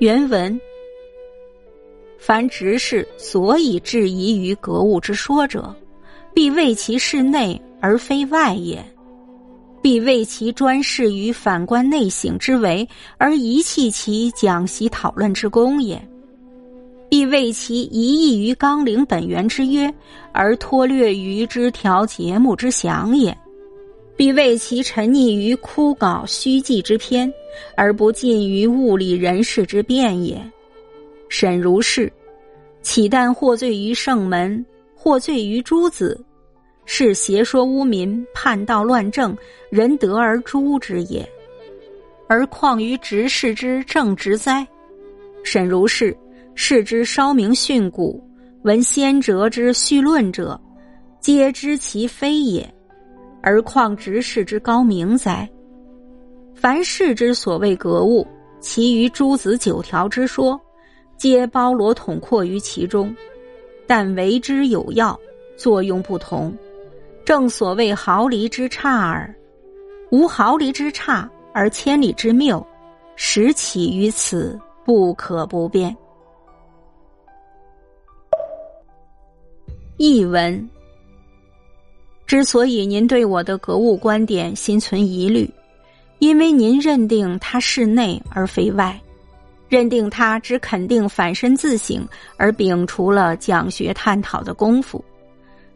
[0.00, 0.58] 原文：
[2.18, 5.76] 凡执事所以质疑于格物之说者，
[6.32, 8.78] 必为其是内而非外也；
[9.82, 15.98] 必为其专事于反观内省之为，而遗弃其讲习讨论之功也；
[17.10, 19.92] 必为其一意于纲领本源之约，
[20.32, 23.34] 而脱略于枝条节目之详也；
[24.20, 27.32] 必为其沉溺于枯槁虚寂之篇。
[27.74, 30.38] 而不尽于物理人事之变也。
[31.30, 32.12] 沈如是，
[32.82, 34.62] 岂但获罪于圣门，
[34.94, 36.22] 获罪于诸子，
[36.84, 39.34] 是邪说污民、叛道乱政，
[39.70, 41.26] 人得而诛之也。
[42.28, 44.66] 而况于执事之正直哉？
[45.42, 46.14] 沈如是，
[46.54, 48.20] 是之稍明训诂，
[48.64, 50.60] 闻先哲之绪论者，
[51.20, 52.68] 皆知其非也。
[53.42, 55.48] 而况执事之高明哉？
[56.54, 58.26] 凡事之所谓格物，
[58.60, 60.60] 其余诸子九条之说，
[61.16, 63.14] 皆包罗统括于其中，
[63.86, 65.18] 但为之有要，
[65.56, 66.52] 作用不同，
[67.24, 69.34] 正所谓毫厘之差耳。
[70.10, 72.66] 无毫厘之差而千里之谬，
[73.16, 75.96] 实起于此，不可不变。
[79.96, 80.68] 译文：
[82.30, 85.50] 之所以您对我的格物观点心存疑虑。
[86.20, 88.96] 因为您认定他是内而非外，
[89.68, 92.06] 认定他只肯定反身自省，
[92.36, 95.02] 而摒除了讲学探讨的功夫；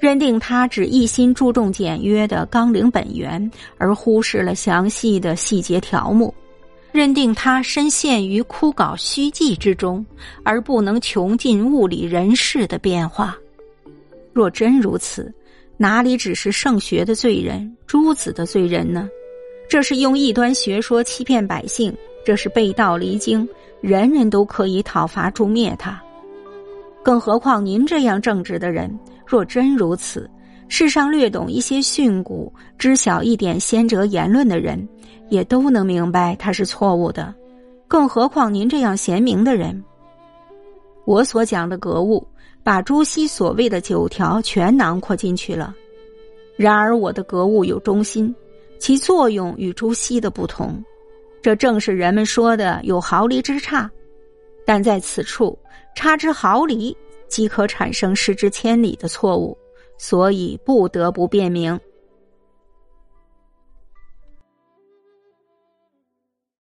[0.00, 6.32] 认定他只一心注重简约的纲领本源，而忽视了详细的细节条目；
[6.92, 10.02] 认定他深陷于枯槁虚寂之中，
[10.44, 13.36] 而不能穷尽物理人事的变化。
[14.32, 15.30] 若真如此，
[15.80, 19.08] 哪里只是圣学的罪人、诸子的罪人呢？
[19.70, 23.48] 这是用异端学说欺骗百姓，这是背道离经，
[23.80, 26.02] 人人都可以讨伐诛灭他。
[27.04, 28.92] 更何况您这样正直的人，
[29.24, 30.28] 若真如此，
[30.68, 34.86] 世上略懂一些训诂、知晓一点先哲言论的人，
[35.28, 37.32] 也都能明白他是错误的。
[37.86, 39.80] 更何况您这样贤明的人，
[41.08, 42.22] 我所讲的格物，
[42.62, 45.74] 把朱熹所谓的九条全囊括进去了。
[46.54, 48.32] 然而我的格物有中心。
[48.78, 50.84] 其作用与朱熹的不同，
[51.40, 53.90] 这正是人们说的有毫厘之差。
[54.66, 55.58] 但在此处，
[55.96, 56.94] 差之毫厘
[57.26, 59.56] 即可产生失之千里的错误，
[59.96, 61.80] 所以不得不辨明。